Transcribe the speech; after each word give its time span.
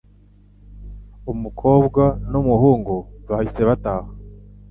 umukobwa 1.31 2.03
n'umuhungu 2.31 2.95
bahise 3.29 3.61
bataha 3.69 4.09